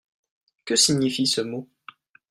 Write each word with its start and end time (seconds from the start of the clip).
Que 0.65 0.75
signifie 0.75 1.27
ce 1.27 1.41
mot? 1.41 1.69